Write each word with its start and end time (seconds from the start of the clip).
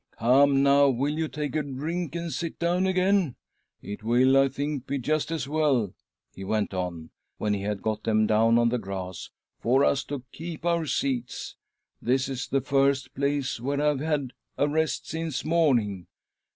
Come 0.17 0.63
now, 0.63 0.89
will 0.89 1.15
you 1.15 1.27
take 1.27 1.55
a 1.55 1.61
drink 1.61 2.15
and 2.15 2.33
sit 2.33 2.57
down 2.57 2.87
again? 2.87 3.35
It 3.83 4.01
will, 4.03 4.35
I 4.35 4.47
think, 4.49 4.87
be 4.87 4.97
just 4.97 5.29
as 5.29 5.47
we'll," 5.47 5.93
he 6.33 6.43
went 6.43 6.73
on, 6.73 7.11
when 7.37 7.53
he 7.53 7.61
had 7.61 7.83
got 7.83 8.03
them 8.03 8.25
down 8.25 8.57
on 8.57 8.69
the 8.69 8.79
grass," 8.79 9.29
for 9.61 9.85
us 9.85 10.03
to 10.05 10.23
keep 10.31 10.65
our 10.65 10.87
seats. 10.87 11.55
This 12.01 12.29
is 12.29 12.47
the 12.47 12.61
first 12.61 13.13
place 13.13 13.59
where 13.59 13.79
I've 13.79 13.99
had 13.99 14.33
a 14.57 14.67
rest 14.67 15.07
since 15.07 15.45
morning. 15.45 16.07